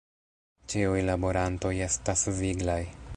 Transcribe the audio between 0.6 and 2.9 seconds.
Ĉiuj laborantoj estas viglaj.